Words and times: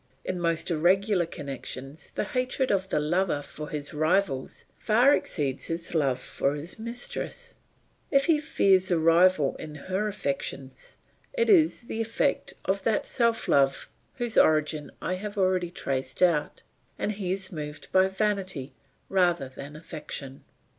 In 0.25 0.41
most 0.41 0.71
irregular 0.71 1.27
connections 1.27 2.09
the 2.15 2.23
hatred 2.23 2.71
of 2.71 2.89
the 2.89 2.99
lover 2.99 3.43
for 3.43 3.69
his 3.69 3.93
rivals 3.93 4.65
far 4.79 5.13
exceeds 5.13 5.67
his 5.67 5.93
love 5.93 6.19
for 6.19 6.55
his 6.55 6.79
mistress; 6.79 7.53
if 8.09 8.25
he 8.25 8.39
fears 8.41 8.89
a 8.89 8.97
rival 8.97 9.55
in 9.57 9.75
her 9.75 10.07
affections 10.07 10.97
it 11.33 11.51
is 11.51 11.81
the 11.83 12.01
effect 12.01 12.55
of 12.65 12.81
that 12.81 13.05
self 13.05 13.47
love 13.47 13.87
whose 14.15 14.39
origin 14.39 14.91
I 15.03 15.17
have 15.17 15.37
already 15.37 15.69
traced 15.69 16.23
out, 16.23 16.63
and 16.97 17.11
he 17.11 17.31
is 17.31 17.51
moved 17.51 17.91
by 17.91 18.07
vanity 18.07 18.73
rather 19.07 19.49
than 19.49 19.75
affection. 19.75 20.43